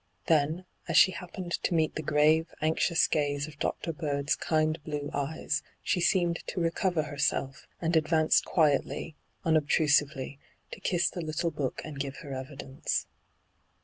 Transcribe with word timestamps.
Then, 0.25 0.65
as 0.87 0.97
she 0.97 1.11
happened 1.11 1.51
to 1.61 1.75
meet 1.75 1.93
the 1.93 2.01
grave, 2.01 2.55
anxious 2.59 3.05
gaze 3.07 3.45
of 3.45 3.59
Dr. 3.59 3.93
Bird's 3.93 4.35
kind 4.35 4.83
blue 4.83 5.11
eyes, 5.13 5.61
she 5.83 6.01
seemed 6.01 6.37
to 6.47 6.59
recover 6.59 7.03
herself, 7.03 7.67
and 7.79 7.95
advanced 7.95 8.43
quietly, 8.43 9.15
un 9.45 9.55
obtrusively, 9.55 10.39
to 10.71 10.79
kiss 10.79 11.07
the 11.07 11.21
little 11.21 11.51
Book 11.51 11.83
and 11.85 11.99
give 11.99 12.15
her 12.25 12.33
evidence. 12.33 13.05